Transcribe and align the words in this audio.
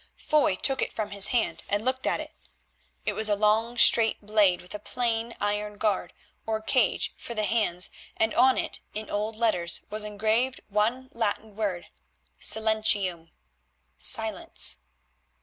Foy 0.17 0.55
took 0.55 0.81
it 0.81 0.91
from 0.91 1.11
his 1.11 1.27
hand 1.27 1.61
and 1.69 1.85
looked 1.85 2.07
at 2.07 2.19
it. 2.19 2.31
It 3.05 3.13
was 3.13 3.29
a 3.29 3.35
long 3.35 3.77
straight 3.77 4.19
blade 4.19 4.59
with 4.59 4.73
a 4.73 4.79
plain 4.79 5.35
iron 5.39 5.77
guard, 5.77 6.11
or 6.47 6.59
cage, 6.59 7.13
for 7.17 7.35
the 7.35 7.43
hands, 7.43 7.91
and 8.17 8.33
on 8.33 8.57
it, 8.57 8.79
in 8.95 9.11
old 9.11 9.35
letters, 9.35 9.85
was 9.91 10.03
engraved 10.03 10.59
one 10.69 11.09
Latin 11.13 11.55
word, 11.55 11.85
Silentium, 12.39 13.29
"Silence." 13.99 14.79